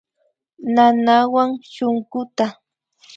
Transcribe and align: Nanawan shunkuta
Nanawan 0.73 1.49
shunkuta 1.73 2.45